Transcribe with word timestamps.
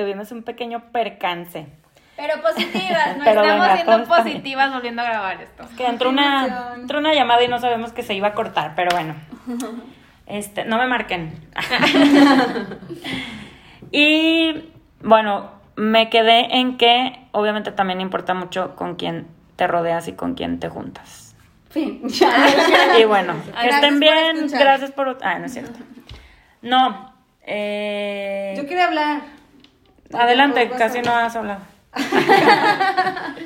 tuvimos 0.00 0.32
un 0.32 0.42
pequeño 0.42 0.90
percance. 0.92 1.66
Pero 2.16 2.42
positivas, 2.42 3.08
no 3.16 3.24
Pero 3.24 3.42
estamos 3.42 3.60
venga, 3.60 3.74
siendo 3.74 3.96
bien. 3.96 4.08
positivas 4.08 4.72
volviendo 4.72 5.02
a 5.02 5.04
grabar 5.04 5.42
esto. 5.42 5.64
Que 5.76 5.86
entró 5.86 6.10
una, 6.10 6.74
entró 6.74 6.98
una 6.98 7.14
llamada 7.14 7.42
y 7.44 7.48
no 7.48 7.58
sabemos 7.58 7.92
que 7.92 8.02
se 8.02 8.14
iba 8.14 8.28
a 8.28 8.34
cortar, 8.34 8.74
pero 8.74 8.90
bueno. 8.92 9.14
Este, 10.26 10.64
no 10.64 10.78
me 10.78 10.86
marquen. 10.86 11.32
y 13.90 14.70
bueno, 15.00 15.50
me 15.74 16.08
quedé 16.08 16.56
en 16.58 16.76
que 16.76 17.26
obviamente 17.32 17.72
también 17.72 18.00
importa 18.00 18.32
mucho 18.32 18.76
con 18.76 18.94
quién 18.94 19.26
te 19.56 19.66
rodeas 19.66 20.06
y 20.06 20.12
con 20.12 20.36
quién 20.36 20.60
te 20.60 20.68
juntas. 20.68 21.34
Fin. 21.70 22.00
Ya. 22.06 22.96
Y 22.96 23.06
bueno, 23.06 23.34
que 23.44 23.50
Gracias 23.50 23.74
estén 23.74 23.94
por 23.94 24.00
bien, 24.00 24.46
gracias 24.52 24.92
por... 24.92 25.18
Ah, 25.20 25.40
no 25.40 25.46
es 25.46 25.52
cierto. 25.52 25.80
No, 26.62 27.12
eh, 27.42 28.54
Yo 28.56 28.68
quería 28.68 28.86
hablar. 28.86 29.22
Adelante, 30.12 30.70
casi 30.76 31.00
no 31.00 31.12
has 31.12 31.36
hablado. 31.36 31.60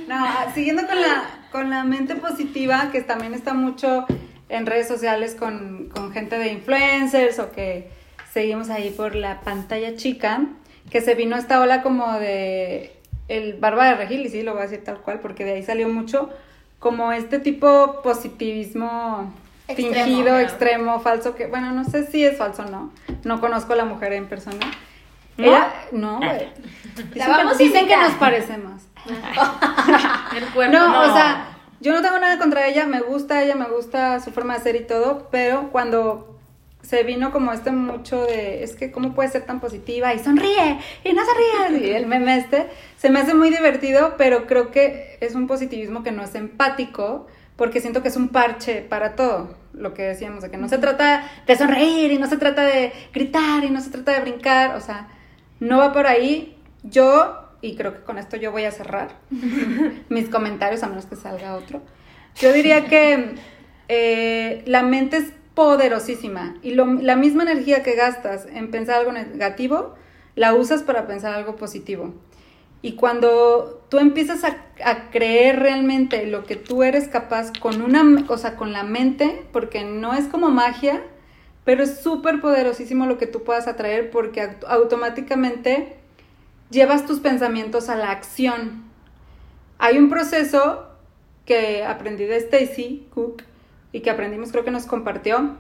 No, 0.09 0.17
ah, 0.17 0.47
siguiendo 0.55 0.87
con 0.87 1.01
la, 1.01 1.25
con 1.51 1.71
la 1.71 1.83
mente 1.83 2.15
positiva, 2.15 2.91
que 2.93 3.01
también 3.01 3.33
está 3.33 3.55
mucho 3.55 4.07
en 4.51 4.67
redes 4.67 4.87
sociales 4.87 5.35
con, 5.35 5.89
con 5.89 6.13
gente 6.13 6.39
de 6.39 6.53
influencers 6.53 7.39
o 7.39 7.51
que 7.53 7.91
seguimos 8.33 8.69
ahí 8.69 8.91
por 8.91 9.15
la 9.15 9.41
pantalla 9.41 9.97
chica, 9.97 10.43
que 10.91 11.01
se 11.01 11.15
vino 11.15 11.37
esta 11.37 11.61
ola 11.61 11.83
como 11.83 12.13
de 12.19 12.93
el 13.29 13.55
barba 13.55 13.87
de 13.87 13.95
regil, 13.95 14.27
y 14.27 14.29
sí, 14.29 14.43
lo 14.43 14.53
voy 14.53 14.61
a 14.61 14.65
decir 14.65 14.85
tal 14.85 14.99
cual, 14.99 15.21
porque 15.21 15.45
de 15.45 15.53
ahí 15.53 15.63
salió 15.63 15.89
mucho, 15.89 16.31
como 16.79 17.13
este 17.13 17.39
tipo 17.39 18.03
positivismo 18.03 19.33
Extremo, 19.67 19.95
fingido, 19.95 20.39
extremo, 20.39 21.01
falso, 21.01 21.35
que 21.35 21.47
bueno, 21.47 21.73
no 21.73 21.85
sé 21.85 22.07
si 22.07 22.23
es 22.23 22.37
falso 22.37 22.65
o 22.65 22.71
no, 22.71 22.93
no 23.25 23.41
conozco 23.41 23.73
a 23.73 23.77
la 23.77 23.87
mujer 23.87 24.13
en 24.13 24.27
persona. 24.27 24.71
¿No? 25.37 25.69
No, 25.93 26.17
güey. 26.19 26.49
La 27.15 27.27
Dicen, 27.27 27.49
que, 27.49 27.65
dicen 27.65 27.87
que 27.89 27.97
nos 27.97 28.13
parecemos. 28.13 28.83
El 30.37 30.45
cuerpo. 30.51 30.73
No, 30.73 30.89
no. 30.89 31.13
o 31.13 31.15
sea, 31.15 31.49
yo 31.81 31.93
no 31.93 32.03
tengo 32.03 32.19
nada 32.19 32.39
contra 32.39 32.67
ella, 32.67 32.87
me 32.87 33.01
gusta 33.01 33.43
ella, 33.43 33.55
me 33.55 33.67
gusta 33.67 34.21
su 34.21 34.31
forma 34.31 34.55
de 34.55 34.61
ser 34.61 34.77
y 34.77 34.87
todo, 34.87 35.29
pero 35.31 35.71
cuando 35.71 36.39
se 36.85 37.03
vino 37.03 37.33
como 37.33 37.53
este 37.53 37.71
mucho 37.71 38.25
de, 38.25 38.63
es 38.63 38.77
que 38.77 38.93
cómo 38.93 39.15
puede 39.15 39.31
ser 39.31 39.43
tan 39.43 39.61
positiva 39.61 40.15
y 40.15 40.19
sonríe 40.19 40.79
y 41.03 41.13
no 41.13 41.23
se 41.25 41.71
ríe, 41.73 41.87
y 41.87 41.91
el 41.93 42.07
meme 42.07 42.37
este, 42.37 42.69
se 42.97 43.11
me 43.11 43.21
hace 43.21 43.35
muy 43.35 43.51
divertido, 43.51 44.15
pero 44.17 44.47
creo 44.47 44.71
que 44.71 45.19
es 45.21 45.35
un 45.35 45.47
positivismo 45.47 46.03
que 46.03 46.13
no 46.13 46.23
es 46.23 46.35
empático, 46.35 47.27
porque 47.57 47.81
siento 47.81 48.03
que 48.03 48.09
es 48.09 48.17
un 48.17 48.29
parche 48.29 48.83
para 48.83 49.17
todo, 49.17 49.57
lo 49.73 49.95
que 49.95 50.03
decíamos, 50.03 50.43
de 50.43 50.51
que 50.51 50.57
no 50.57 50.69
se 50.69 50.79
trata 50.79 51.31
de 51.47 51.57
sonreír 51.57 52.13
y 52.13 52.19
no 52.19 52.27
se 52.27 52.37
trata 52.37 52.63
de 52.63 52.93
gritar 53.13 53.65
y 53.65 53.71
no 53.71 53.81
se 53.81 53.91
trata 53.91 54.13
de 54.13 54.21
brincar, 54.21 54.77
o 54.77 54.81
sea, 54.81 55.09
no 55.65 55.79
va 55.79 55.93
por 55.93 56.07
ahí. 56.07 56.57
Yo, 56.83 57.49
y 57.61 57.75
creo 57.77 57.95
que 57.95 58.03
con 58.03 58.19
esto 58.19 58.37
yo 58.37 58.53
voy 58.53 58.65
a 58.65 58.71
cerrar 58.71 59.17
mis 60.09 60.29
comentarios, 60.29 60.83
a 60.83 60.89
menos 60.89 61.07
que 61.07 61.17
salga 61.17 61.57
otro. 61.57 61.81
Yo 62.37 62.53
diría 62.53 62.87
que 62.87 63.35
eh, 63.89 64.63
la 64.67 64.83
mente 64.83 65.17
es 65.17 65.33
poderosísima 65.55 66.57
y 66.63 66.75
la 66.75 67.17
misma 67.17 67.45
energía 67.45 67.83
que 67.83 67.95
gastas 67.95 68.47
en 68.53 68.71
pensar 68.71 68.97
algo 68.99 69.13
negativo, 69.13 69.95
la 70.35 70.53
usas 70.53 70.83
para 70.83 71.07
pensar 71.07 71.33
algo 71.33 71.57
positivo. 71.57 72.13
Y 72.83 72.97
cuando 72.97 73.87
tú 73.89 73.99
empiezas 73.99 74.45
a, 74.45 74.57
a 74.85 75.11
creer 75.11 75.61
realmente 75.61 76.27
lo 76.27 76.45
que 76.45 76.57
tú 76.57 76.83
eres 76.83 77.09
capaz 77.09 77.53
con 77.59 77.81
una 77.81 78.27
cosa, 78.27 78.57
con 78.57 78.73
la 78.73 78.83
mente, 78.83 79.47
porque 79.53 79.85
no 79.85 80.13
es 80.13 80.27
como 80.27 80.51
magia, 80.51 81.03
pero 81.65 81.83
es 81.83 82.01
súper 82.01 82.41
poderosísimo 82.41 83.07
lo 83.07 83.19
que 83.19 83.27
tú 83.27 83.43
puedas 83.43 83.67
atraer 83.69 84.11
porque 84.11 84.43
aut- 84.43 84.65
automáticamente 84.69 85.97
llevas 86.71 87.07
tus 87.07 87.21
pensamientos 87.21 87.89
a 87.89 87.97
la 87.97 88.11
acción. 88.11 88.85
Hay 89.79 89.99
un 89.99 90.09
proceso 90.09 90.87
que 91.47 91.85
aprendí 91.85 92.25
de 92.25 92.37
Stacy 92.37 93.07
Cook 93.15 93.43
y 93.93 94.01
que 94.01 94.11
aprendimos, 94.11 94.51
creo 94.51 94.65
que 94.65 94.71
nos 94.71 94.87
compartió, 94.87 95.57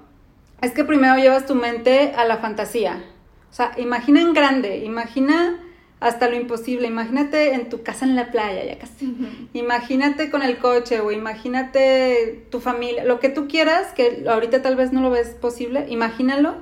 es 0.61 0.73
que 0.73 0.85
primero 0.85 1.17
llevas 1.17 1.47
tu 1.47 1.55
mente 1.55 2.13
a 2.17 2.25
la 2.25 2.39
fantasía. 2.39 3.05
O 3.51 3.55
sea, 3.55 3.73
imagina 3.77 4.21
en 4.21 4.33
grande, 4.33 4.79
imagina 4.79 5.61
hasta 6.01 6.29
lo 6.29 6.37
imposible, 6.37 6.87
imagínate 6.87 7.55
en 7.55 7.69
tu 7.69 7.83
casa 7.83 8.05
en 8.05 8.15
la 8.15 8.31
playa, 8.31 8.65
ya 8.65 8.79
casi. 8.79 9.15
Imagínate 9.55 10.31
con 10.31 10.43
el 10.43 10.59
coche 10.59 11.01
o 11.01 11.13
imagínate 11.13 12.47
tu 12.51 12.61
familia, 12.61 13.05
lo 13.05 13.21
que 13.21 13.31
tú 13.31 13.49
quieras, 13.49 13.93
que 13.93 14.25
ahorita 14.29 14.61
tal 14.61 14.77
vez 14.77 14.93
no 14.93 15.01
lo 15.01 15.11
ves 15.11 15.29
posible, 15.29 15.87
imagínalo 15.89 16.57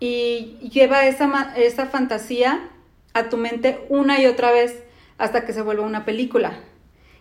y 0.00 0.58
lleva 0.72 1.06
esa, 1.06 1.54
esa 1.56 1.86
fantasía 1.86 2.70
a 3.12 3.28
tu 3.28 3.36
mente 3.36 3.84
una 3.88 4.20
y 4.20 4.26
otra 4.26 4.50
vez 4.50 4.82
hasta 5.18 5.44
que 5.44 5.52
se 5.52 5.62
vuelva 5.62 5.84
una 5.84 6.04
película. 6.04 6.58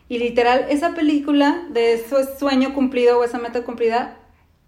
Y 0.10 0.20
literal, 0.20 0.66
esa 0.70 0.94
película 0.94 1.66
de 1.70 1.94
ese 1.94 2.38
sueño 2.38 2.74
cumplido 2.74 3.20
o 3.20 3.24
esa 3.24 3.40
meta 3.40 3.64
cumplida, 3.64 4.18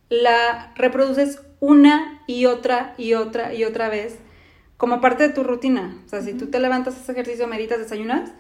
la 0.10 0.74
reproduces 0.76 1.42
una 1.60 2.22
y 2.28 2.46
otra 2.46 2.96
y 2.98 3.14
otra 3.14 3.54
y 3.54 3.64
otra 3.64 3.90
vez 3.90 4.20
como 4.78 5.02
parte 5.02 5.28
de 5.28 5.34
tu 5.34 5.44
rutina. 5.44 5.98
O 6.06 6.10
sea, 6.10 6.22
si 6.22 6.34
tú 6.34 6.48
te 6.48 6.60
levantas, 6.60 6.96
haces 6.96 7.10
ejercicio, 7.10 7.48
meditas, 7.48 7.80
desayunas, 7.80 8.32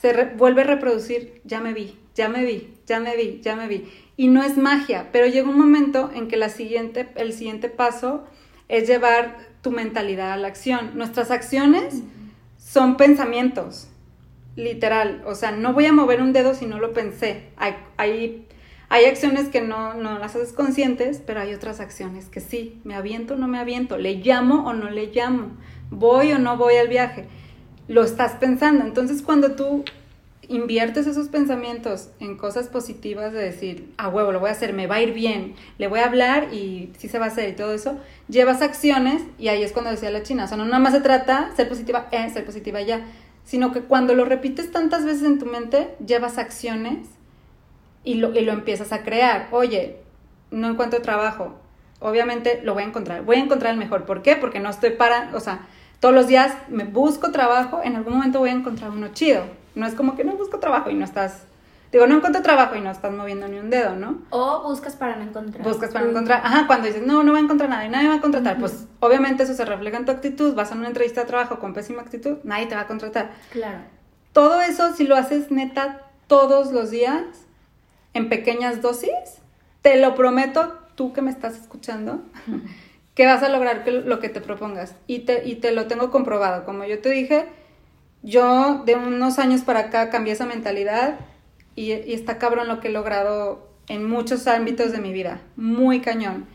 se 0.00 0.12
re- 0.12 0.34
vuelve 0.36 0.62
a 0.62 0.64
reproducir, 0.64 1.40
ya 1.44 1.60
me 1.60 1.72
vi, 1.72 1.98
ya 2.14 2.28
me 2.28 2.44
vi, 2.44 2.74
ya 2.86 3.00
me 3.00 3.16
vi, 3.16 3.40
ya 3.42 3.56
me 3.56 3.66
vi. 3.68 3.88
Y 4.16 4.28
no 4.28 4.42
es 4.42 4.56
magia, 4.56 5.08
pero 5.12 5.26
llega 5.26 5.48
un 5.48 5.58
momento 5.58 6.10
en 6.14 6.28
que 6.28 6.36
la 6.36 6.48
siguiente, 6.48 7.08
el 7.16 7.32
siguiente 7.32 7.68
paso 7.68 8.24
es 8.68 8.86
llevar 8.86 9.38
tu 9.62 9.70
mentalidad 9.70 10.32
a 10.32 10.36
la 10.36 10.48
acción. 10.48 10.92
Nuestras 10.94 11.30
acciones 11.30 12.02
son 12.58 12.96
pensamientos, 12.96 13.88
literal. 14.56 15.22
O 15.26 15.34
sea, 15.34 15.50
no 15.52 15.72
voy 15.72 15.86
a 15.86 15.92
mover 15.92 16.20
un 16.20 16.32
dedo 16.32 16.54
si 16.54 16.66
no 16.66 16.78
lo 16.78 16.92
pensé. 16.92 17.44
Hay, 17.56 17.74
hay, 17.96 18.46
hay 18.88 19.06
acciones 19.06 19.48
que 19.48 19.60
no, 19.60 19.94
no 19.94 20.18
las 20.18 20.36
haces 20.36 20.52
conscientes, 20.52 21.20
pero 21.24 21.40
hay 21.40 21.52
otras 21.52 21.80
acciones 21.80 22.26
que 22.26 22.40
sí. 22.40 22.80
Me 22.84 22.94
aviento 22.94 23.34
o 23.34 23.36
no 23.36 23.48
me 23.48 23.58
aviento, 23.58 23.98
le 23.98 24.16
llamo 24.16 24.66
o 24.66 24.72
no 24.72 24.90
le 24.90 25.06
llamo, 25.06 25.50
voy 25.90 26.32
o 26.32 26.38
no 26.38 26.56
voy 26.56 26.76
al 26.76 26.88
viaje. 26.88 27.26
Lo 27.88 28.04
estás 28.04 28.32
pensando. 28.32 28.84
Entonces, 28.84 29.22
cuando 29.22 29.52
tú 29.52 29.84
inviertes 30.48 31.08
esos 31.08 31.28
pensamientos 31.28 32.10
en 32.20 32.36
cosas 32.36 32.68
positivas 32.68 33.32
de 33.32 33.40
decir, 33.40 33.92
a 33.96 34.08
huevo, 34.08 34.30
lo 34.30 34.38
voy 34.38 34.50
a 34.50 34.52
hacer, 34.52 34.72
me 34.72 34.86
va 34.86 34.96
a 34.96 35.02
ir 35.02 35.12
bien, 35.12 35.54
le 35.78 35.88
voy 35.88 35.98
a 35.98 36.06
hablar 36.06 36.54
y 36.54 36.92
sí 36.98 37.08
se 37.08 37.18
va 37.18 37.24
a 37.24 37.28
hacer 37.28 37.48
y 37.48 37.52
todo 37.54 37.72
eso, 37.72 37.98
llevas 38.28 38.62
acciones 38.62 39.22
y 39.40 39.48
ahí 39.48 39.64
es 39.64 39.72
cuando 39.72 39.90
decía 39.90 40.10
la 40.10 40.22
china, 40.22 40.44
o 40.44 40.46
sea, 40.46 40.56
no 40.56 40.64
nada 40.64 40.78
más 40.78 40.92
se 40.92 41.00
trata 41.00 41.50
ser 41.56 41.68
positiva, 41.68 42.06
eh, 42.12 42.30
ser 42.30 42.44
positiva 42.44 42.80
ya, 42.80 43.04
sino 43.44 43.72
que 43.72 43.80
cuando 43.80 44.14
lo 44.14 44.24
repites 44.24 44.70
tantas 44.70 45.04
veces 45.04 45.24
en 45.24 45.40
tu 45.40 45.46
mente, 45.46 45.88
llevas 46.04 46.38
acciones 46.38 47.08
y 48.06 48.14
lo, 48.14 48.32
y 48.34 48.40
lo 48.40 48.52
empiezas 48.52 48.92
a 48.92 49.02
crear. 49.02 49.48
Oye, 49.50 49.98
no 50.50 50.68
encuentro 50.68 51.02
trabajo, 51.02 51.56
obviamente 52.00 52.60
lo 52.62 52.72
voy 52.72 52.84
a 52.84 52.86
encontrar, 52.86 53.22
voy 53.22 53.36
a 53.36 53.40
encontrar 53.40 53.72
el 53.72 53.78
mejor, 53.78 54.04
¿por 54.06 54.22
qué? 54.22 54.36
Porque 54.36 54.60
no 54.60 54.70
estoy 54.70 54.90
para, 54.90 55.30
o 55.34 55.40
sea, 55.40 55.66
todos 56.00 56.14
los 56.14 56.26
días 56.26 56.54
me 56.68 56.84
busco 56.84 57.32
trabajo, 57.32 57.80
en 57.82 57.96
algún 57.96 58.14
momento 58.14 58.38
voy 58.38 58.50
a 58.50 58.52
encontrar 58.52 58.90
uno 58.90 59.08
chido. 59.08 59.44
No 59.74 59.86
es 59.86 59.94
como 59.94 60.16
que 60.16 60.24
no 60.24 60.32
busco 60.36 60.58
trabajo 60.58 60.88
y 60.88 60.94
no 60.94 61.04
estás, 61.04 61.44
digo, 61.92 62.06
no 62.06 62.16
encuentro 62.16 62.42
trabajo 62.42 62.76
y 62.76 62.80
no 62.80 62.90
estás 62.90 63.12
moviendo 63.12 63.48
ni 63.48 63.58
un 63.58 63.70
dedo, 63.70 63.96
¿no? 63.96 64.22
O 64.30 64.62
buscas 64.62 64.94
para 64.94 65.16
no 65.16 65.24
encontrar. 65.24 65.66
Buscas 65.66 65.90
para 65.90 66.08
encontrar, 66.08 66.42
ajá, 66.44 66.66
cuando 66.66 66.86
dices, 66.86 67.04
no, 67.04 67.22
no 67.22 67.32
voy 67.32 67.40
a 67.40 67.44
encontrar 67.44 67.68
nada 67.68 67.84
y 67.84 67.88
nadie 67.88 68.04
me 68.04 68.10
va 68.10 68.18
a 68.18 68.22
contratar, 68.22 68.58
pues 68.58 68.86
obviamente 69.00 69.42
eso 69.42 69.54
se 69.54 69.64
refleja 69.64 69.96
en 69.96 70.04
tu 70.04 70.12
actitud, 70.12 70.54
vas 70.54 70.70
a 70.72 70.76
una 70.76 70.88
entrevista 70.88 71.22
de 71.22 71.26
trabajo 71.26 71.58
con 71.58 71.74
pésima 71.74 72.02
actitud, 72.02 72.38
nadie 72.44 72.66
te 72.66 72.74
va 72.74 72.82
a 72.82 72.86
contratar. 72.86 73.32
Claro. 73.50 73.78
Todo 74.32 74.60
eso, 74.60 74.94
si 74.94 75.06
lo 75.06 75.16
haces 75.16 75.50
neta 75.50 76.02
todos 76.26 76.72
los 76.72 76.90
días, 76.90 77.45
en 78.16 78.28
pequeñas 78.28 78.82
dosis, 78.82 79.10
te 79.82 79.96
lo 80.00 80.14
prometo, 80.14 80.74
tú 80.94 81.12
que 81.12 81.22
me 81.22 81.30
estás 81.30 81.56
escuchando, 81.56 82.22
que 83.14 83.26
vas 83.26 83.42
a 83.42 83.48
lograr 83.48 83.84
que- 83.84 83.92
lo 83.92 84.18
que 84.20 84.28
te 84.28 84.40
propongas. 84.40 84.94
Y 85.06 85.20
te, 85.20 85.46
y 85.48 85.56
te 85.56 85.72
lo 85.72 85.86
tengo 85.86 86.10
comprobado. 86.10 86.64
Como 86.64 86.84
yo 86.84 86.98
te 87.00 87.10
dije, 87.10 87.46
yo 88.22 88.82
de 88.84 88.94
unos 88.96 89.38
años 89.38 89.62
para 89.62 89.80
acá 89.80 90.10
cambié 90.10 90.32
esa 90.32 90.46
mentalidad 90.46 91.18
y, 91.74 91.92
y 91.92 92.12
está 92.14 92.38
cabrón 92.38 92.68
lo 92.68 92.80
que 92.80 92.88
he 92.88 92.92
logrado 92.92 93.68
en 93.88 94.08
muchos 94.08 94.46
ámbitos 94.48 94.92
de 94.92 94.98
mi 94.98 95.12
vida. 95.12 95.40
Muy 95.56 96.00
cañón. 96.00 96.46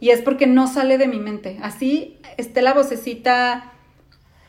Y 0.00 0.10
es 0.10 0.20
porque 0.22 0.46
no 0.46 0.66
sale 0.68 0.96
de 0.96 1.08
mi 1.08 1.18
mente. 1.18 1.58
Así 1.62 2.18
esté 2.36 2.62
la 2.62 2.72
vocecita 2.74 3.72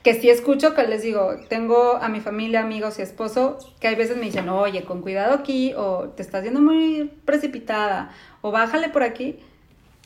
que 0.10 0.20
sí 0.20 0.30
escucho, 0.32 0.74
que 0.74 0.88
les 0.88 1.04
digo, 1.04 1.36
tengo 1.50 1.98
a 2.02 2.10
mi 2.10 2.20
familia, 2.20 2.62
amigos 2.62 2.98
y 2.98 3.04
esposo, 3.04 3.60
que 3.80 3.90
hay 3.90 3.94
veces 3.94 4.18
me 4.18 4.26
dicen, 4.26 4.50
oye, 4.50 4.84
con 4.84 5.04
cuidado 5.04 5.36
aquí, 5.36 5.76
o 5.76 6.10
te 6.16 6.24
estás 6.24 6.44
yendo 6.44 6.60
muy 6.62 7.12
precipitada, 7.26 8.10
o 8.42 8.50
bájale 8.50 8.90
por 8.90 9.04
aquí. 9.04 9.38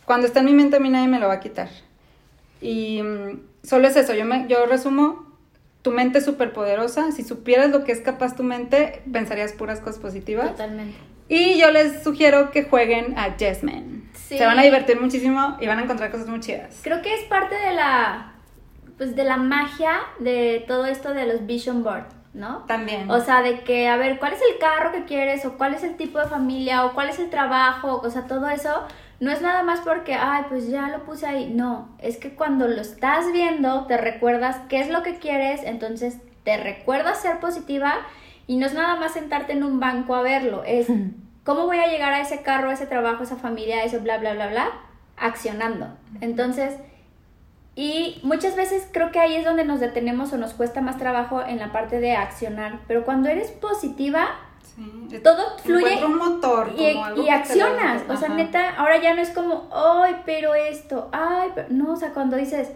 Cuando 0.04 0.28
está 0.28 0.42
en 0.42 0.48
mi 0.48 0.54
mente, 0.54 0.76
a 0.76 0.82
mí 0.82 0.90
nadie 0.90 1.08
me 1.08 1.20
lo 1.20 1.30
va 1.30 1.36
a 1.36 1.40
quitar. 1.40 1.70
Y 2.60 3.02
mm, 3.02 3.44
solo 3.64 3.88
es 3.88 3.96
eso, 3.96 4.14
yo, 4.14 4.26
me, 4.26 4.46
yo 4.50 4.66
resumo, 4.66 5.26
tu 5.84 5.92
mente 5.92 6.18
es 6.18 6.26
súper 6.26 6.52
poderosa, 6.52 7.14
si 7.14 7.24
supieras 7.24 7.70
lo 7.70 7.86
que 7.86 7.94
es 7.94 8.02
capaz 8.02 8.36
tu 8.36 8.44
mente, 8.44 9.02
pensarías 9.10 9.54
puras 9.54 9.80
cosas 9.80 10.02
positivas. 10.02 10.52
Totalmente. 10.52 10.98
Y 11.30 11.58
yo 11.58 11.72
les 11.72 12.04
sugiero 12.04 12.52
que 12.52 12.64
jueguen 12.64 13.18
a 13.18 13.38
Yes 13.38 13.64
Man. 13.64 14.10
Sí. 14.16 14.38
Se 14.38 14.46
van 14.46 14.60
a 14.60 14.64
divertir 14.64 15.00
muchísimo 15.00 15.56
y 15.62 15.68
van 15.68 15.80
a 15.80 15.84
encontrar 15.84 16.12
cosas 16.12 16.28
muy 16.28 16.42
chidas. 16.42 16.82
Creo 16.84 17.02
que 17.02 17.14
es 17.14 17.24
parte 17.30 17.56
de 17.56 17.74
la 17.74 18.33
pues 18.98 19.16
de 19.16 19.24
la 19.24 19.38
magia 19.38 20.02
de 20.20 20.64
todo 20.68 20.86
esto 20.86 21.14
de 21.14 21.26
los 21.26 21.46
vision 21.46 21.84
board, 21.84 22.06
¿no? 22.34 22.60
También. 22.66 23.10
O 23.10 23.20
sea, 23.20 23.42
de 23.42 23.62
que, 23.62 23.88
a 23.88 23.98
ver, 23.98 24.20
¿cuál 24.20 24.34
es 24.34 24.40
el 24.52 24.58
carro 24.60 24.92
que 24.92 25.06
quieres? 25.06 25.46
O 25.46 25.58
cuál 25.58 25.74
es 25.74 25.84
el 25.84 25.98
tipo 25.98 26.20
de 26.20 26.28
familia? 26.28 26.86
O 26.86 26.94
cuál 26.94 27.10
es 27.10 27.20
el 27.20 27.30
trabajo? 27.30 28.02
O 28.04 28.10
sea, 28.10 28.28
todo 28.28 28.50
eso 28.50 28.84
no 29.20 29.32
es 29.32 29.42
nada 29.42 29.64
más 29.64 29.80
porque, 29.82 30.16
ay, 30.16 30.44
pues 30.50 30.68
ya 30.68 30.90
lo 30.90 31.06
puse 31.06 31.26
ahí. 31.26 31.52
No, 31.54 31.90
es 32.00 32.18
que 32.18 32.36
cuando 32.36 32.68
lo 32.68 32.82
estás 32.82 33.32
viendo, 33.32 33.86
te 33.86 33.98
recuerdas 33.98 34.58
qué 34.70 34.82
es 34.82 34.90
lo 34.90 35.02
que 35.02 35.18
quieres, 35.20 35.62
entonces 35.64 36.18
te 36.44 36.58
recuerdas 36.58 37.22
ser 37.22 37.40
positiva 37.40 37.96
y 38.48 38.58
no 38.58 38.66
es 38.66 38.74
nada 38.74 38.96
más 38.98 39.14
sentarte 39.14 39.54
en 39.54 39.64
un 39.64 39.80
banco 39.80 40.16
a 40.16 40.22
verlo, 40.22 40.64
es 40.66 40.88
cómo 41.46 41.66
voy 41.66 41.78
a 41.78 41.88
llegar 41.88 42.12
a 42.12 42.20
ese 42.20 42.42
carro, 42.42 42.70
a 42.70 42.74
ese 42.74 42.86
trabajo, 42.86 43.22
a 43.22 43.24
esa 43.24 43.38
familia, 43.38 43.78
a 43.78 43.84
eso, 43.84 44.02
bla, 44.02 44.18
bla, 44.18 44.34
bla, 44.34 44.48
bla, 44.48 44.72
accionando. 45.16 45.88
Entonces, 46.20 46.76
y 47.76 48.20
muchas 48.24 48.56
veces 48.56 48.88
creo 48.92 49.12
que 49.12 49.20
ahí 49.20 49.36
es 49.36 49.46
donde 49.46 49.66
nos 49.66 49.80
detenemos 49.80 50.32
o 50.34 50.38
nos 50.38 50.54
cuesta 50.54 50.82
más 50.82 50.98
trabajo 50.98 51.42
en 51.42 51.60
la 51.60 51.72
parte 51.72 52.00
de 52.00 52.16
accionar, 52.16 52.80
pero 52.88 53.04
cuando 53.04 53.30
eres 53.30 53.52
positiva, 53.52 54.28
Sí. 54.76 55.20
todo 55.24 55.58
fluye 55.60 56.04
un 56.04 56.18
motor. 56.18 56.72
y, 56.76 56.94
como 56.94 57.06
algo 57.06 57.24
y 57.24 57.30
accionas. 57.30 58.02
O 58.10 58.18
sea, 58.18 58.30
neta, 58.30 58.72
ahora 58.76 58.98
ya 59.00 59.14
no 59.14 59.22
es 59.22 59.30
como, 59.30 59.70
ay, 59.72 60.22
pero 60.26 60.56
esto, 60.56 61.10
ay, 61.12 61.50
pero 61.54 61.68
no, 61.70 61.92
o 61.92 61.96
sea, 61.96 62.12
cuando 62.14 62.38
dices, 62.38 62.72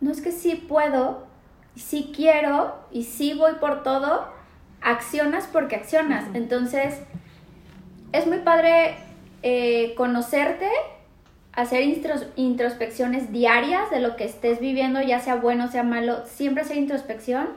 no 0.00 0.12
es 0.12 0.20
que 0.20 0.30
sí 0.30 0.54
puedo, 0.54 1.26
sí 1.74 2.12
quiero 2.14 2.74
y 2.92 3.04
sí 3.04 3.34
voy 3.34 3.54
por 3.54 3.82
todo, 3.82 4.28
accionas 4.82 5.48
porque 5.52 5.76
accionas. 5.76 6.26
Entonces, 6.34 7.00
es 8.12 8.26
muy 8.26 8.38
padre 8.38 8.96
eh, 9.42 9.94
conocerte, 9.96 10.68
hacer 11.54 11.82
intros- 11.82 12.26
introspecciones 12.36 13.30
diarias 13.32 13.90
de 13.90 14.00
lo 14.00 14.16
que 14.16 14.24
estés 14.24 14.58
viviendo, 14.60 15.00
ya 15.02 15.20
sea 15.20 15.36
bueno, 15.36 15.68
sea 15.70 15.82
malo, 15.82 16.24
siempre 16.26 16.62
hacer 16.62 16.76
introspección 16.78 17.48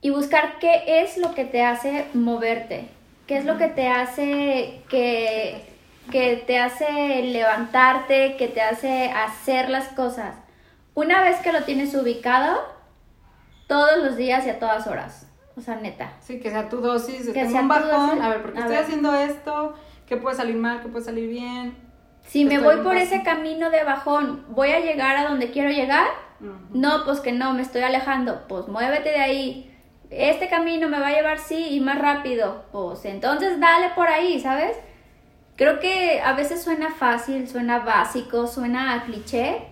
y 0.00 0.10
buscar 0.10 0.58
qué 0.58 0.82
es 1.02 1.16
lo 1.18 1.34
que 1.34 1.44
te 1.44 1.62
hace 1.64 2.06
moverte, 2.14 2.88
qué 3.26 3.36
es 3.38 3.44
lo 3.44 3.56
que 3.58 3.68
te 3.68 3.88
hace 3.88 4.82
que, 4.88 5.62
que 6.10 6.36
te 6.46 6.58
hace 6.58 7.22
levantarte, 7.22 8.36
que 8.36 8.48
te 8.48 8.60
hace 8.60 9.10
hacer 9.10 9.70
las 9.70 9.88
cosas. 9.88 10.34
Una 10.94 11.22
vez 11.22 11.36
que 11.38 11.52
lo 11.52 11.62
tienes 11.62 11.94
ubicado, 11.94 12.60
todos 13.66 13.98
los 14.02 14.16
días 14.16 14.46
y 14.46 14.50
a 14.50 14.58
todas 14.58 14.86
horas. 14.86 15.26
O 15.56 15.60
sea, 15.60 15.76
neta. 15.76 16.12
Sí, 16.20 16.40
que 16.40 16.50
sea 16.50 16.68
tu 16.68 16.78
dosis, 16.80 17.26
Que 17.26 17.32
tengo 17.32 17.50
sea 17.52 17.60
un 17.62 17.68
bajón, 17.68 18.08
dosis. 18.08 18.22
a 18.22 18.28
ver, 18.28 18.42
¿por 18.42 18.52
qué 18.52 18.58
A 18.58 18.60
estoy 18.62 18.76
ver. 18.76 18.84
haciendo 18.84 19.14
esto? 19.14 19.74
¿Qué 20.06 20.16
puede 20.16 20.36
salir 20.36 20.56
mal? 20.56 20.82
¿Qué 20.82 20.88
puede 20.88 21.04
salir 21.04 21.28
bien? 21.30 21.74
Si 22.26 22.44
me 22.44 22.58
voy 22.58 22.76
por 22.78 22.96
ese 22.96 23.22
camino 23.22 23.70
de 23.70 23.84
bajón, 23.84 24.44
¿voy 24.48 24.70
a 24.70 24.80
llegar 24.80 25.16
a 25.16 25.28
donde 25.28 25.50
quiero 25.50 25.70
llegar? 25.70 26.08
No, 26.72 27.04
pues 27.04 27.20
que 27.20 27.32
no, 27.32 27.54
me 27.54 27.62
estoy 27.62 27.82
alejando. 27.82 28.42
Pues 28.48 28.68
muévete 28.68 29.10
de 29.10 29.20
ahí. 29.20 29.70
Este 30.10 30.48
camino 30.48 30.88
me 30.88 31.00
va 31.00 31.08
a 31.08 31.12
llevar 31.12 31.38
sí 31.38 31.68
y 31.70 31.80
más 31.80 31.98
rápido. 31.98 32.64
Pues 32.72 33.04
entonces 33.04 33.60
dale 33.60 33.90
por 33.94 34.08
ahí, 34.08 34.40
¿sabes? 34.40 34.76
Creo 35.56 35.78
que 35.80 36.20
a 36.20 36.32
veces 36.32 36.62
suena 36.62 36.90
fácil, 36.90 37.48
suena 37.48 37.78
básico, 37.80 38.46
suena 38.46 38.94
a 38.94 39.04
cliché. 39.04 39.68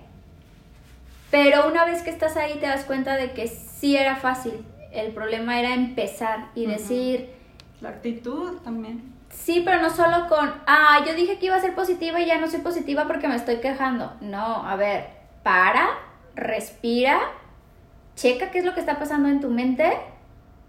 Pero 1.31 1.67
una 1.69 1.85
vez 1.85 2.03
que 2.03 2.11
estás 2.11 2.37
ahí 2.37 2.55
te 2.59 2.67
das 2.67 2.85
cuenta 2.85 3.17
de 3.17 3.33
que 3.33 3.49
sí 3.49 3.97
era 3.97 4.17
fácil. 4.17 4.65
El 4.93 5.13
problema 5.13 5.59
era 5.59 5.75
empezar 5.75 6.51
y 6.55 6.67
decir, 6.67 7.31
La 7.81 7.89
actitud 7.89 8.59
también. 8.59 9.12
Sí, 9.33 9.63
pero 9.65 9.81
no 9.81 9.91
solo 9.91 10.29
con, 10.29 10.55
ah, 10.67 11.03
yo 11.07 11.15
dije 11.15 11.39
que 11.39 11.47
iba 11.47 11.57
a 11.57 11.61
ser 11.61 11.75
positiva 11.75 12.21
y 12.21 12.27
ya 12.27 12.39
no 12.39 12.49
soy 12.49 12.61
positiva 12.61 13.07
porque 13.07 13.27
me 13.27 13.35
estoy 13.35 13.57
quejando. 13.57 14.13
No, 14.21 14.69
a 14.69 14.77
ver, 14.77 15.09
para, 15.43 15.89
respira, 16.37 17.19
checa 18.15 18.51
qué 18.51 18.59
es 18.59 18.65
lo 18.65 18.75
que 18.75 18.81
está 18.81 18.99
pasando 18.99 19.29
en 19.29 19.41
tu 19.41 19.49
mente 19.49 19.99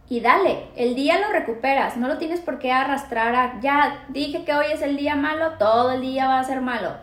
y 0.10 0.22
dale. 0.22 0.70
El 0.76 0.96
día 0.96 1.20
lo 1.20 1.32
recuperas, 1.32 1.98
no 1.98 2.08
lo 2.08 2.18
tienes 2.18 2.40
por 2.40 2.58
qué 2.58 2.72
arrastrar 2.72 3.36
a, 3.36 3.60
ya 3.60 4.06
dije 4.10 4.44
que 4.44 4.54
hoy 4.54 4.68
es 4.72 4.82
el 4.82 4.98
día 4.98 5.16
malo, 5.16 5.52
todo 5.60 5.92
el 5.92 6.02
día 6.02 6.28
va 6.28 6.40
a 6.40 6.44
ser 6.44 6.62
malo. 6.62 6.96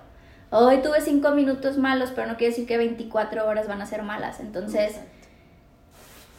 Hoy 0.50 0.78
tuve 0.82 1.00
cinco 1.00 1.30
minutos 1.30 1.76
malos, 1.76 2.10
pero 2.14 2.26
no 2.26 2.36
quiere 2.36 2.50
decir 2.50 2.66
que 2.66 2.78
24 2.78 3.46
horas 3.46 3.68
van 3.68 3.80
a 3.80 3.86
ser 3.86 4.02
malas. 4.02 4.40
Entonces, 4.40 4.98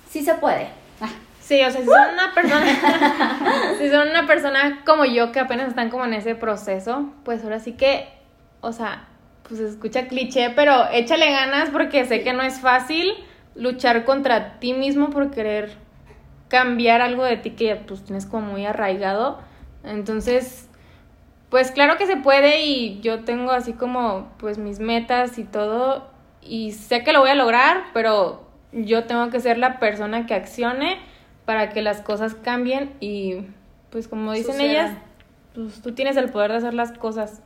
sí 0.10 0.24
se 0.26 0.34
puede. 0.34 0.68
Sí, 1.52 1.62
o 1.62 1.70
sea, 1.70 1.82
si 1.82 1.86
son 1.86 2.14
una 2.14 2.34
persona, 2.34 3.76
si 3.78 3.90
son 3.90 4.08
una 4.08 4.26
persona 4.26 4.84
como 4.86 5.04
yo 5.04 5.34
que 5.34 5.42
apenas 5.42 5.68
están 5.68 5.90
como 5.90 6.06
en 6.06 6.14
ese 6.14 6.34
proceso, 6.34 7.10
pues 7.26 7.44
ahora 7.44 7.60
sí 7.60 7.74
que, 7.74 8.08
o 8.62 8.72
sea, 8.72 9.10
pues 9.50 9.60
escucha 9.60 10.08
cliché, 10.08 10.52
pero 10.52 10.90
échale 10.94 11.30
ganas 11.30 11.70
porque 11.70 12.06
sé 12.06 12.24
que 12.24 12.32
no 12.32 12.42
es 12.42 12.62
fácil 12.62 13.12
luchar 13.54 14.06
contra 14.06 14.60
ti 14.60 14.72
mismo 14.74 15.10
por 15.10 15.30
querer 15.30 15.76
cambiar 16.48 17.02
algo 17.02 17.26
de 17.26 17.36
ti 17.36 17.50
que 17.50 17.76
pues 17.76 18.06
tienes 18.06 18.26
como 18.26 18.48
muy 18.48 18.66
arraigado. 18.66 19.42
Entonces, 19.84 20.70
pues 21.50 21.72
claro 21.72 21.98
que 21.98 22.06
se 22.06 22.16
puede 22.16 22.62
y 22.62 23.02
yo 23.02 23.26
tengo 23.26 23.52
así 23.52 23.74
como 23.74 24.32
pues 24.38 24.58
mis 24.58 24.80
metas 24.80 25.38
y 25.38 25.44
todo 25.44 26.08
y 26.42 26.72
sé 26.72 27.04
que 27.04 27.12
lo 27.12 27.20
voy 27.20 27.32
a 27.32 27.36
lograr, 27.36 27.88
pero 27.94 28.48
yo 28.72 29.04
tengo 29.04 29.30
que 29.32 29.42
ser 29.42 29.58
la 29.58 29.80
persona 29.80 30.26
que 30.26 30.34
accione 30.34 31.11
para 31.46 31.70
que 31.70 31.82
las 31.82 32.02
cosas 32.02 32.36
cambien 32.36 32.94
y 33.00 33.46
pues 33.90 34.08
como 34.08 34.32
dicen 34.32 34.62
ellas, 34.62 34.98
pues 35.54 35.82
tú 35.82 35.94
tienes 35.94 36.18
el 36.18 36.30
poder 36.30 36.52
de 36.52 36.58
hacer 36.58 36.74
las 36.74 36.92
cosas. 36.94 37.42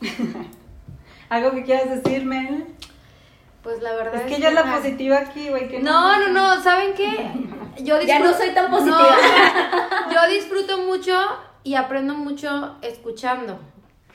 ¿Algo 1.28 1.52
que 1.52 1.64
quieras 1.64 2.02
decirme? 2.02 2.66
Pues 3.62 3.80
la 3.80 3.94
verdad 3.94 4.16
Es 4.16 4.22
que 4.22 4.36
ella 4.36 4.48
es 4.48 4.54
la 4.54 4.76
positiva 4.76 5.18
aquí, 5.18 5.48
güey. 5.48 5.68
que 5.68 5.80
No, 5.80 6.18
no, 6.18 6.28
no, 6.28 6.62
¿saben 6.62 6.94
qué? 6.94 7.30
Yo 7.82 8.00
Ya 8.02 8.18
no 8.18 8.32
soy 8.34 8.50
tan 8.50 8.70
positiva. 8.70 8.98
No, 9.00 10.12
yo 10.12 10.28
disfruto 10.28 10.76
mucho 10.78 11.18
y 11.64 11.74
aprendo 11.74 12.14
mucho 12.14 12.76
escuchando. 12.82 13.58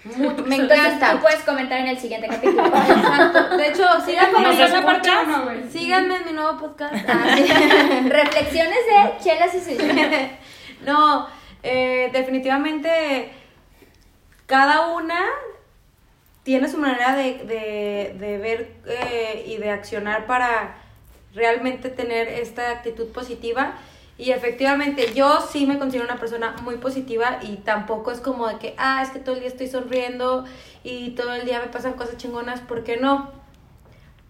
Mucho, 0.03 0.43
me 0.45 0.55
encanta. 0.55 1.11
tú 1.13 1.19
puedes 1.19 1.39
comentar 1.41 1.79
en 1.79 1.87
el 1.87 1.97
siguiente 1.99 2.27
capítulo. 2.29 2.65
Exacto. 2.65 3.57
De 3.57 3.67
hecho, 3.67 3.83
síganme, 4.05 4.39
¿Nos 4.41 4.55
síganme, 4.55 4.79
escuchan 4.91 5.17
o 5.33 5.37
no, 5.37 5.43
güey? 5.45 5.69
síganme 5.69 6.15
en 6.17 6.25
mi 6.25 6.31
nuevo 6.33 6.57
podcast. 6.59 6.93
Ah, 7.09 7.35
sí. 7.35 7.43
Reflexiones 8.09 8.77
de 8.85 9.23
chelas 9.23 9.53
y 9.55 9.59
sushi. 9.59 9.77
No, 10.85 11.27
eh, 11.63 12.09
definitivamente 12.13 13.31
cada 14.45 14.89
una 14.95 15.19
tiene 16.43 16.69
su 16.69 16.77
manera 16.77 17.15
de, 17.15 17.33
de- 17.45 18.15
de 18.17 18.37
ver 18.37 18.71
eh, 18.87 19.43
y 19.47 19.57
de 19.57 19.71
accionar 19.71 20.25
para 20.27 20.75
realmente 21.33 21.89
tener 21.89 22.27
esta 22.27 22.69
actitud 22.71 23.11
positiva. 23.11 23.73
Y 24.17 24.31
efectivamente, 24.31 25.13
yo 25.13 25.41
sí 25.41 25.67
me 25.67 25.77
considero 25.77 26.05
una 26.05 26.19
persona 26.19 26.55
muy 26.63 26.77
positiva 26.77 27.39
y 27.41 27.57
tampoco 27.57 28.11
es 28.11 28.19
como 28.19 28.47
de 28.47 28.57
que, 28.57 28.73
ah, 28.77 29.01
es 29.03 29.11
que 29.11 29.19
todo 29.19 29.35
el 29.35 29.41
día 29.41 29.49
estoy 29.49 29.67
sonriendo 29.67 30.45
y 30.83 31.11
todo 31.11 31.33
el 31.33 31.45
día 31.45 31.59
me 31.59 31.67
pasan 31.67 31.93
cosas 31.93 32.17
chingonas, 32.17 32.61
¿por 32.61 32.83
qué 32.83 32.97
no? 32.97 33.31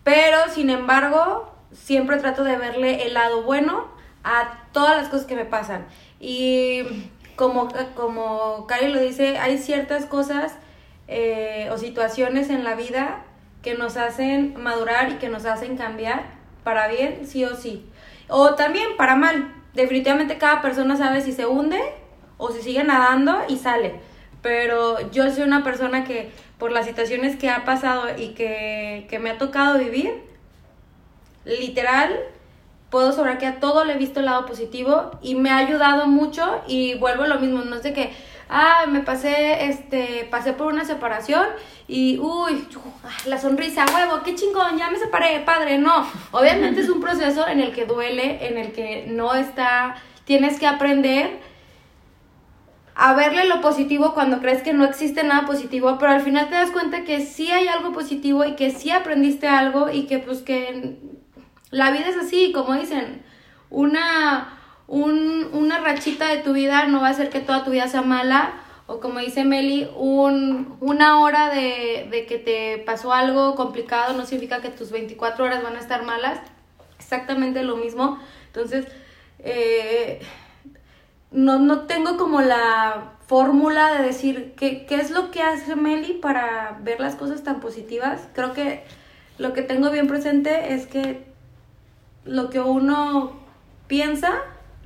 Pero, 0.04 0.38
sin 0.54 0.70
embargo, 0.70 1.54
siempre 1.72 2.18
trato 2.18 2.44
de 2.44 2.58
verle 2.58 3.06
el 3.06 3.14
lado 3.14 3.44
bueno 3.44 3.88
a 4.24 4.66
todas 4.74 4.98
las 4.98 5.08
cosas 5.08 5.26
que 5.26 5.36
me 5.36 5.46
pasan. 5.46 5.86
Y 6.20 6.84
como, 7.38 7.70
como 7.96 8.68
Cari 8.68 8.90
lo 8.90 9.00
dice, 9.00 9.38
hay 9.38 9.58
ciertas 9.58 10.06
cosas 10.06 10.54
eh, 11.08 11.70
o 11.72 11.78
situaciones 11.78 12.50
en 12.50 12.66
la 12.66 12.76
vida 12.76 13.24
que 13.62 13.76
nos 13.76 13.96
hacen 13.96 14.62
madurar 14.62 15.12
y 15.12 15.16
que 15.16 15.30
nos 15.30 15.46
hacen 15.46 15.78
cambiar 15.78 16.24
para 16.64 16.88
bien, 16.88 17.26
sí 17.26 17.46
o 17.46 17.56
sí. 17.56 17.86
O 18.28 18.56
también 18.56 18.98
para 18.98 19.16
mal. 19.16 19.54
Definitivamente 19.78 20.40
cada 20.40 20.64
persona 20.64 20.98
sabe 20.98 21.22
si 21.22 21.32
se 21.32 21.46
hunde 21.46 21.80
o 22.38 22.50
si 22.50 22.64
sigue 22.64 22.84
nadando 22.84 23.44
y 23.48 23.58
sale. 23.58 24.00
Pero 24.42 25.12
yo 25.12 25.30
soy 25.30 25.44
una 25.44 25.64
persona 25.64 26.04
que 26.04 26.32
por 26.58 26.72
las 26.72 26.88
situaciones 26.88 27.36
que 27.36 27.52
ha 27.52 27.64
pasado 27.64 28.06
y 28.18 28.30
que, 28.30 29.06
que 29.08 29.20
me 29.20 29.30
ha 29.30 29.38
tocado 29.38 29.78
vivir, 29.78 30.24
literal, 31.46 32.12
puedo 32.90 33.12
sobrar 33.12 33.38
que 33.38 33.46
a 33.46 33.60
todo 33.60 33.86
le 33.86 33.94
he 33.94 33.98
visto 33.98 34.20
el 34.20 34.26
lado 34.26 34.48
positivo 34.48 35.12
y 35.22 35.36
me 35.36 35.52
ha 35.52 35.58
ayudado 35.58 36.08
mucho 36.08 36.64
y 36.68 36.96
vuelvo 36.96 37.28
lo 37.28 37.40
mismo, 37.40 37.62
no 37.62 37.76
es 37.76 37.84
de 37.84 37.94
que, 37.94 38.14
ah, 38.50 38.86
me 38.88 39.02
pasé, 39.02 39.66
este, 39.66 40.28
pasé 40.30 40.54
por 40.54 40.68
una 40.68 40.86
separación 40.86 41.46
y, 41.88 42.20
uy, 42.20 42.68
ah, 43.04 43.10
la 43.26 43.38
sonrisa, 43.38 43.86
huevo, 43.94 44.22
qué 44.24 44.36
chingón, 44.36 44.78
ya 44.78 44.90
me 44.90 45.00
separé, 45.00 45.40
padre, 45.42 45.78
no, 45.78 46.08
obviamente 46.32 46.82
es 46.82 46.90
un 46.90 47.02
proceso 47.02 47.48
en 47.48 47.60
el 47.60 47.74
que 47.74 47.86
duele, 47.86 48.48
en 48.48 48.58
el 48.58 48.72
que 48.72 49.06
no 49.08 49.36
está, 49.36 49.96
tienes 50.26 50.60
que 50.60 50.68
aprender 50.68 51.40
a 53.00 53.14
verle 53.14 53.46
lo 53.46 53.62
positivo 53.62 54.16
cuando 54.16 54.40
crees 54.40 54.64
que 54.64 54.74
no 54.74 54.84
existe 54.84 55.24
nada 55.24 55.46
positivo, 55.46 55.98
pero 56.00 56.14
al 56.14 56.22
final 56.22 56.50
te 56.50 56.56
das 56.56 56.72
cuenta 56.72 57.04
que 57.04 57.22
sí 57.22 57.52
hay 57.52 57.68
algo 57.68 57.92
positivo 57.92 58.44
y 58.44 58.56
que 58.56 58.72
sí 58.72 58.90
aprendiste 58.90 59.48
algo 59.48 59.92
y 59.92 60.08
que 60.08 60.18
pues 60.18 60.42
que 60.42 60.98
la 61.70 61.92
vida 61.92 62.08
es 62.08 62.18
así, 62.18 62.52
como 62.52 62.74
dicen, 62.74 63.22
una, 63.70 64.57
un- 64.88 65.50
una 65.54 65.80
rachita 65.80 66.28
de 66.30 66.38
tu 66.38 66.54
vida 66.54 66.86
no 66.88 67.02
va 67.02 67.08
a 67.08 67.12
hacer 67.12 67.30
que 67.30 67.40
toda 67.40 67.64
tu 67.64 67.72
vida 67.72 67.88
sea 67.88 68.02
mala 68.02 68.54
o 68.90 69.00
como 69.02 69.20
dice 69.20 69.44
Meli, 69.44 69.90
un, 69.98 70.78
una 70.80 71.20
hora 71.20 71.50
de, 71.50 72.08
de 72.10 72.26
que 72.26 72.38
te 72.38 72.78
pasó 72.86 73.12
algo 73.12 73.56
complicado 73.56 74.14
no 74.14 74.26
significa 74.26 74.62
que 74.62 74.70
tus 74.70 74.92
24 74.92 75.44
horas 75.44 75.62
van 75.62 75.76
a 75.76 75.80
estar 75.80 76.04
malas. 76.04 76.40
Exactamente 76.98 77.64
lo 77.64 77.76
mismo. 77.76 78.18
Entonces, 78.48 78.86
eh, 79.40 80.22
no, 81.32 81.60
no 81.60 81.82
tengo 81.82 82.16
como 82.16 82.40
la 82.42 83.12
fórmula 83.28 83.92
de 83.94 84.04
decir 84.04 84.54
qué, 84.56 84.86
qué 84.86 84.96
es 84.96 85.12
lo 85.12 85.32
que 85.32 85.42
hace 85.42 85.76
Meli 85.76 86.14
para 86.14 86.78
ver 86.82 87.02
las 87.02 87.16
cosas 87.16 87.44
tan 87.44 87.60
positivas. 87.60 88.22
Creo 88.34 88.54
que 88.54 88.84
lo 89.38 89.52
que 89.52 89.64
tengo 89.64 89.90
bien 89.92 90.08
presente 90.08 90.74
es 90.74 90.88
que 90.88 91.26
lo 92.24 92.50
que 92.50 92.62
uno 92.62 93.34
piensa 93.88 94.32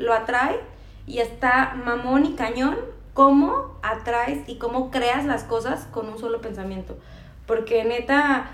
lo 0.02 0.14
atrae 0.14 0.60
y 1.08 1.20
está 1.20 1.74
mamón 1.86 2.26
y 2.26 2.34
cañón 2.34 2.78
cómo 3.14 3.78
atraes 3.84 4.48
y 4.48 4.56
cómo 4.56 4.92
creas 4.92 5.26
las 5.26 5.44
cosas 5.44 5.88
con 5.92 6.08
un 6.10 6.18
solo 6.18 6.42
pensamiento. 6.42 6.98
Porque 7.46 7.84
neta, 7.84 8.52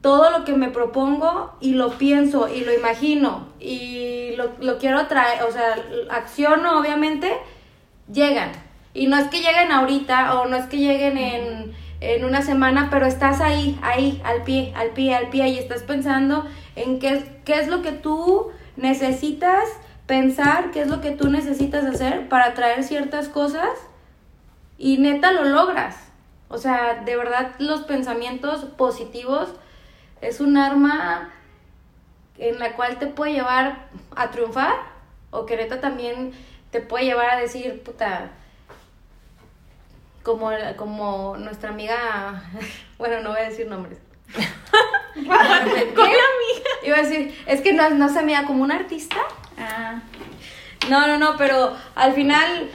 todo 0.00 0.30
lo 0.30 0.44
que 0.44 0.54
me 0.54 0.68
propongo 0.68 1.56
y 1.60 1.74
lo 1.74 1.90
pienso 1.98 2.48
y 2.48 2.64
lo 2.64 2.72
imagino 2.72 3.48
y 3.60 4.34
lo, 4.36 4.50
lo 4.60 4.78
quiero 4.78 4.98
atraer, 4.98 5.42
o 5.44 5.52
sea, 5.52 5.76
acciono 6.10 6.78
obviamente, 6.78 7.32
llegan. 8.12 8.52
Y 8.94 9.06
no 9.06 9.16
es 9.16 9.28
que 9.28 9.38
lleguen 9.38 9.72
ahorita 9.72 10.40
o 10.40 10.46
no 10.46 10.56
es 10.56 10.66
que 10.66 10.76
lleguen 10.76 11.16
en, 11.16 11.72
en 12.00 12.24
una 12.24 12.42
semana, 12.42 12.88
pero 12.90 13.06
estás 13.06 13.40
ahí, 13.40 13.78
ahí, 13.82 14.20
al 14.24 14.42
pie, 14.42 14.72
al 14.76 14.90
pie, 14.90 15.14
al 15.14 15.28
pie 15.28 15.48
y 15.48 15.58
estás 15.58 15.82
pensando 15.82 16.44
en 16.76 16.98
qué, 16.98 17.40
qué 17.44 17.60
es 17.60 17.68
lo 17.68 17.80
que 17.80 17.92
tú 17.92 18.50
necesitas 18.76 19.68
pensar, 20.06 20.70
qué 20.70 20.82
es 20.82 20.88
lo 20.88 21.00
que 21.00 21.12
tú 21.12 21.28
necesitas 21.28 21.84
hacer 21.84 22.28
para 22.28 22.54
traer 22.54 22.84
ciertas 22.84 23.28
cosas 23.28 23.70
y 24.78 24.98
neta 24.98 25.32
lo 25.32 25.44
logras. 25.44 25.96
O 26.48 26.58
sea, 26.58 27.02
de 27.04 27.16
verdad 27.16 27.52
los 27.58 27.82
pensamientos 27.82 28.64
positivos 28.64 29.48
es 30.20 30.40
un 30.40 30.56
arma 30.56 31.32
en 32.38 32.58
la 32.58 32.74
cual 32.74 32.98
te 32.98 33.06
puede 33.06 33.32
llevar 33.32 33.88
a 34.14 34.30
triunfar 34.30 34.74
o 35.30 35.46
que 35.46 35.56
neta 35.56 35.80
también 35.80 36.32
te 36.70 36.80
puede 36.80 37.04
llevar 37.04 37.30
a 37.30 37.38
decir, 37.38 37.82
puta, 37.82 38.30
como, 40.22 40.50
como 40.76 41.36
nuestra 41.38 41.70
amiga, 41.70 42.42
bueno, 42.98 43.20
no 43.20 43.30
voy 43.30 43.40
a 43.40 43.48
decir 43.48 43.66
nombres. 43.66 43.98
¿Qué? 45.14 45.22
Es 47.52 47.60
que 47.60 47.74
no, 47.74 47.90
no 47.90 48.08
se 48.08 48.22
mira 48.22 48.44
como 48.44 48.62
un 48.62 48.72
artista. 48.72 49.18
Ah, 49.58 50.00
No, 50.88 51.06
no, 51.06 51.18
no, 51.18 51.36
pero 51.36 51.76
al 51.94 52.14
final 52.14 52.70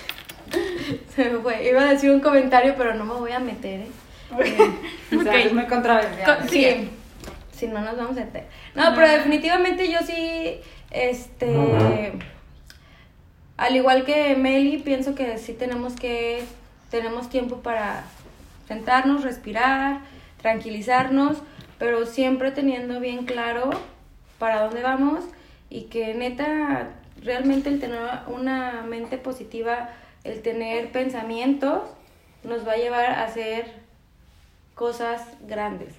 se 1.14 1.28
me 1.28 1.38
fue. 1.40 1.68
Iba 1.68 1.82
a 1.82 1.92
decir 1.92 2.10
un 2.10 2.20
comentario, 2.20 2.74
pero 2.78 2.94
no 2.94 3.04
me 3.04 3.12
voy 3.14 3.32
a 3.32 3.38
meter, 3.38 3.80
¿eh? 3.82 3.90
O 5.14 5.22
sea, 5.22 5.34
es 5.38 5.52
muy 5.52 5.66
controversial. 5.66 6.48
Sí. 6.48 6.90
Si 7.52 7.66
no 7.66 7.82
nos 7.82 7.98
vamos 7.98 8.16
a 8.16 8.20
meter. 8.20 8.46
No, 8.74 8.94
pero 8.94 9.08
definitivamente 9.08 9.90
yo 9.92 9.98
sí, 10.06 10.58
este, 10.90 12.12
al 13.58 13.76
igual 13.76 14.06
que 14.06 14.36
Meli, 14.36 14.78
pienso 14.78 15.14
que 15.14 15.36
sí 15.36 15.52
tenemos 15.52 15.94
que, 15.96 16.44
tenemos 16.90 17.28
tiempo 17.28 17.56
para 17.56 18.04
sentarnos, 18.68 19.22
respirar, 19.22 20.00
tranquilizarnos, 20.40 21.38
pero 21.78 22.06
siempre 22.06 22.52
teniendo 22.52 23.00
bien 23.00 23.26
claro 23.26 23.70
para 24.38 24.62
dónde 24.62 24.82
vamos 24.82 25.24
y 25.70 25.82
que 25.82 26.14
neta, 26.14 26.90
realmente 27.22 27.68
el 27.68 27.80
tener 27.80 28.00
una 28.28 28.82
mente 28.82 29.18
positiva, 29.18 29.90
el 30.24 30.42
tener 30.42 30.90
pensamientos, 30.92 31.82
nos 32.44 32.66
va 32.66 32.72
a 32.72 32.76
llevar 32.76 33.06
a 33.06 33.24
hacer 33.24 33.72
cosas 34.74 35.22
grandes. 35.42 35.94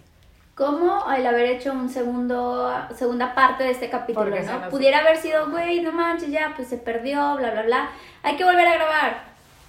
¿Cómo 0.55 1.09
el 1.13 1.25
haber 1.25 1.45
hecho 1.45 1.71
un 1.71 1.89
segundo, 1.89 2.69
segunda 2.93 3.33
parte 3.33 3.63
de 3.63 3.71
este 3.71 3.89
capítulo, 3.89 4.29
no? 4.29 4.69
Pudiera 4.69 4.99
haber 4.99 5.17
sido, 5.17 5.49
güey, 5.49 5.79
no 5.81 5.93
manches, 5.93 6.31
ya, 6.31 6.51
pues 6.55 6.67
se 6.67 6.77
perdió, 6.77 7.37
bla, 7.37 7.51
bla, 7.51 7.61
bla. 7.61 7.89
Hay 8.23 8.35
que 8.35 8.43
volver 8.43 8.67
a 8.67 8.73
grabar. 8.73 9.23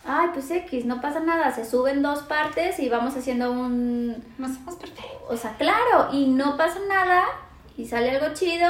Ay, 0.05 0.31
pues 0.33 0.51
X, 0.51 0.87
no 0.87 1.01
pasa 1.01 1.21
nada. 1.21 1.53
Se 1.53 1.65
suben 1.65 2.03
dos 2.03 2.23
partes 2.23 2.81
y 2.81 2.89
vamos 2.89 3.17
haciendo 3.17 3.53
un... 3.53 4.25
No 4.39 4.49
somos 4.49 4.75
perfectos. 4.77 5.21
O 5.29 5.37
sea, 5.37 5.55
claro, 5.59 6.09
y 6.13 6.27
no 6.27 6.57
pasa 6.57 6.81
nada 6.89 7.25
y 7.81 7.87
sale 7.87 8.11
algo 8.11 8.35
chido. 8.35 8.69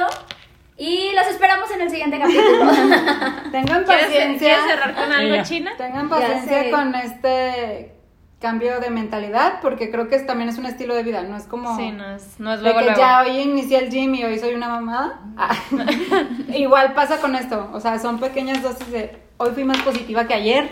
Y 0.77 1.11
los 1.13 1.27
esperamos 1.27 1.69
en 1.71 1.81
el 1.81 1.89
siguiente 1.89 2.17
capítulo. 2.19 2.47
Tengan 3.51 3.83
¿Quieres, 3.83 4.05
paciencia. 4.05 4.37
¿Quieres 4.39 4.65
cerrar 4.65 4.95
con 4.95 5.11
algo. 5.11 5.43
China? 5.43 5.71
Tengan 5.77 6.09
Ya 6.09 6.15
paciencia 6.15 6.71
con 6.71 6.95
este 6.95 7.95
cambio 8.39 8.79
de 8.79 8.89
mentalidad, 8.89 9.59
porque 9.61 9.91
creo 9.91 10.07
que 10.07 10.15
es- 10.15 10.25
también 10.25 10.49
es 10.49 10.57
un 10.57 10.65
estilo 10.65 10.95
de 10.95 11.03
vida, 11.03 11.21
no 11.21 11.37
es 11.37 11.43
como 11.43 11.77
Sí, 11.77 11.91
no 11.91 12.15
es, 12.15 12.39
no 12.39 12.51
es 12.53 12.59
de 12.59 12.63
luego, 12.63 12.79
que 12.79 12.85
luego. 12.85 12.99
ya 12.99 13.21
hoy 13.21 13.37
inicié 13.39 13.77
el 13.77 13.91
gym 13.91 14.15
y 14.15 14.23
hoy 14.23 14.39
soy 14.39 14.55
una 14.55 14.67
mamada. 14.69 15.19
Ah. 15.37 15.55
Igual 16.55 16.93
pasa 16.93 17.17
con 17.17 17.35
esto, 17.35 17.69
o 17.71 17.79
sea, 17.79 17.99
son 17.99 18.19
pequeñas 18.19 18.63
dosis 18.63 18.89
de 18.91 19.15
hoy 19.37 19.51
fui 19.51 19.63
más 19.63 19.77
positiva 19.83 20.25
que 20.25 20.33
ayer 20.33 20.69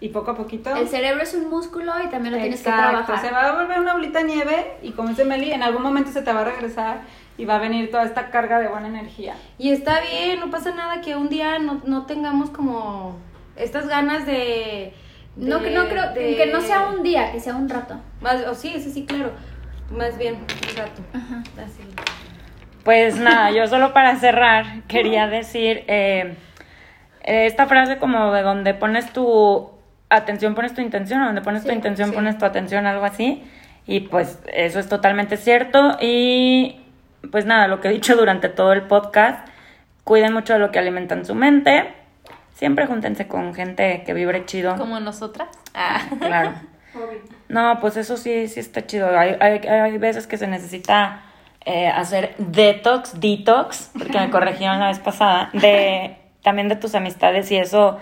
y 0.00 0.08
poco 0.08 0.30
a 0.30 0.34
poquito. 0.36 0.74
el 0.74 0.88
cerebro 0.88 1.22
es 1.22 1.34
un 1.34 1.50
músculo 1.50 1.92
y 2.02 2.08
también 2.08 2.34
lo 2.34 2.40
tienes 2.40 2.60
que 2.62 2.70
trabajar. 2.70 3.20
se 3.20 3.30
va 3.30 3.48
a 3.48 3.52
volver 3.60 3.80
una 3.80 3.92
bolita 3.92 4.20
de 4.20 4.24
nieve 4.24 4.72
y 4.82 4.92
como 4.92 5.10
dice 5.10 5.24
Meli, 5.24 5.52
en 5.52 5.62
algún 5.62 5.82
momento 5.82 6.10
se 6.10 6.22
te 6.22 6.32
va 6.32 6.40
a 6.40 6.44
regresar 6.44 7.00
y 7.36 7.44
va 7.44 7.56
a 7.56 7.58
venir 7.58 7.90
toda 7.90 8.04
esta 8.04 8.30
carga 8.30 8.58
de 8.60 8.68
buena 8.68 8.88
energía. 8.88 9.34
Y 9.58 9.70
está 9.72 10.00
bien, 10.00 10.40
no 10.40 10.50
pasa 10.50 10.74
nada 10.74 11.00
que 11.00 11.16
un 11.16 11.28
día 11.28 11.58
no, 11.58 11.80
no 11.84 12.06
tengamos 12.06 12.50
como 12.50 13.18
estas 13.56 13.88
ganas 13.88 14.26
de... 14.26 14.94
No, 15.36 15.60
que 15.62 15.70
no 15.70 15.86
creo, 15.88 16.12
de- 16.12 16.36
que 16.36 16.46
no 16.52 16.60
sea 16.60 16.88
un 16.88 17.02
día, 17.02 17.30
que 17.32 17.40
sea 17.40 17.54
un 17.54 17.68
rato. 17.68 18.00
Más, 18.20 18.44
o 18.46 18.54
sí, 18.54 18.74
sí, 18.80 18.90
sí, 18.90 19.06
claro. 19.06 19.30
Más 19.90 20.18
bien, 20.18 20.34
un 20.36 20.76
rato. 20.76 21.02
Así. 21.62 21.82
Pues 22.84 23.16
nada, 23.16 23.50
yo 23.50 23.66
solo 23.66 23.92
para 23.92 24.16
cerrar 24.16 24.82
quería 24.88 25.26
decir 25.28 25.84
eh, 25.86 26.36
esta 27.22 27.66
frase 27.66 27.98
como 27.98 28.32
de 28.32 28.42
donde 28.42 28.74
pones 28.74 29.12
tu 29.12 29.70
atención, 30.10 30.54
pones 30.54 30.74
tu 30.74 30.82
intención, 30.82 31.22
o 31.22 31.26
donde 31.26 31.40
pones 31.40 31.64
tu 31.64 31.72
intención, 31.72 32.10
sí. 32.10 32.14
pones 32.14 32.36
tu 32.36 32.44
atención, 32.44 32.86
algo 32.86 33.04
así. 33.04 33.42
Y 33.86 34.00
pues 34.00 34.38
eso 34.52 34.78
es 34.78 34.88
totalmente 34.88 35.36
cierto. 35.36 35.96
Y 36.00 36.80
pues 37.30 37.46
nada, 37.46 37.66
lo 37.68 37.80
que 37.80 37.88
he 37.88 37.92
dicho 37.92 38.16
durante 38.16 38.48
todo 38.48 38.72
el 38.72 38.82
podcast, 38.82 39.48
cuiden 40.04 40.32
mucho 40.32 40.52
de 40.52 40.58
lo 40.58 40.70
que 40.70 40.78
alimentan 40.78 41.24
su 41.24 41.34
mente. 41.34 41.94
Siempre 42.54 42.86
júntense 42.86 43.26
con 43.26 43.54
gente 43.54 44.02
que 44.04 44.12
vibre 44.12 44.44
chido. 44.44 44.76
Como 44.76 45.00
nosotras. 45.00 45.48
Ah. 45.74 46.02
Claro. 46.18 46.52
No, 47.48 47.78
pues 47.80 47.96
eso 47.96 48.16
sí, 48.16 48.48
sí 48.48 48.60
está 48.60 48.86
chido. 48.86 49.16
Hay, 49.16 49.36
hay, 49.40 49.58
hay 49.58 49.98
veces 49.98 50.26
que 50.26 50.36
se 50.36 50.46
necesita 50.46 51.22
eh, 51.64 51.88
hacer 51.88 52.34
detox, 52.38 53.20
detox, 53.20 53.90
porque 53.96 54.18
me 54.18 54.30
corrigieron 54.30 54.80
la 54.80 54.88
vez 54.88 54.98
pasada, 54.98 55.50
de 55.52 56.16
también 56.42 56.68
de 56.68 56.76
tus 56.76 56.94
amistades 56.94 57.50
y 57.50 57.56
eso, 57.56 57.98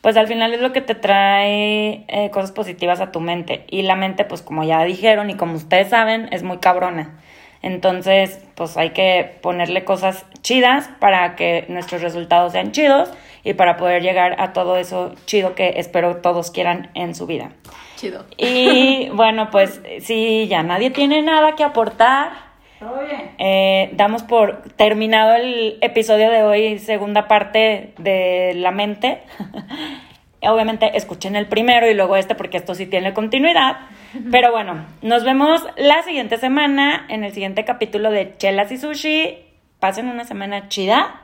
pues 0.00 0.16
al 0.16 0.26
final 0.26 0.54
es 0.54 0.60
lo 0.60 0.72
que 0.72 0.80
te 0.80 0.94
trae 0.94 2.04
eh, 2.08 2.30
cosas 2.30 2.52
positivas 2.52 3.00
a 3.00 3.12
tu 3.12 3.20
mente. 3.20 3.64
Y 3.68 3.82
la 3.82 3.96
mente, 3.96 4.24
pues 4.24 4.42
como 4.42 4.64
ya 4.64 4.82
dijeron 4.84 5.30
y 5.30 5.34
como 5.34 5.54
ustedes 5.54 5.90
saben, 5.90 6.28
es 6.32 6.42
muy 6.42 6.58
cabrona. 6.58 7.18
Entonces, 7.62 8.40
pues 8.54 8.76
hay 8.78 8.90
que 8.90 9.38
ponerle 9.42 9.84
cosas 9.84 10.24
chidas 10.40 10.88
para 10.98 11.36
que 11.36 11.66
nuestros 11.68 12.00
resultados 12.00 12.52
sean 12.52 12.72
chidos 12.72 13.10
y 13.44 13.52
para 13.52 13.76
poder 13.76 14.02
llegar 14.02 14.36
a 14.40 14.54
todo 14.54 14.78
eso 14.78 15.14
chido 15.26 15.54
que 15.54 15.74
espero 15.76 16.16
todos 16.16 16.50
quieran 16.50 16.90
en 16.94 17.14
su 17.14 17.26
vida. 17.26 17.50
Chido. 17.96 18.24
Y 18.38 19.10
bueno, 19.14 19.50
pues 19.50 19.82
si 20.00 20.48
ya 20.48 20.62
nadie 20.62 20.90
tiene 20.90 21.20
nada 21.20 21.54
que 21.54 21.64
aportar, 21.64 22.49
Todo 22.80 22.98
bien. 23.04 23.30
eh, 23.38 23.90
damos 23.92 24.22
por 24.22 24.62
terminado 24.76 25.34
el 25.34 25.78
episodio 25.82 26.30
de 26.30 26.42
hoy, 26.42 26.78
segunda 26.78 27.28
parte 27.28 27.92
de 27.98 28.54
la 28.56 28.70
mente. 28.72 29.20
Obviamente 30.42 30.96
escuchen 30.96 31.36
el 31.36 31.46
primero 31.46 31.88
y 31.90 31.92
luego 31.94 32.16
este 32.16 32.34
porque 32.34 32.56
esto 32.56 32.74
sí 32.74 32.86
tiene 32.86 33.12
continuidad. 33.12 33.76
Pero 34.32 34.50
bueno, 34.50 34.86
nos 35.02 35.24
vemos 35.24 35.62
la 35.76 36.02
siguiente 36.02 36.38
semana 36.38 37.04
en 37.08 37.22
el 37.22 37.32
siguiente 37.32 37.64
capítulo 37.66 38.10
de 38.10 38.34
Chelas 38.38 38.72
y 38.72 38.78
Sushi. 38.78 39.38
Pasen 39.78 40.08
una 40.08 40.24
semana 40.24 40.68
chida. 40.68 41.20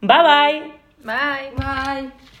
Bye 0.00 0.18
bye. 0.22 0.62
Bye. 1.04 1.50
Bye. 1.56 2.35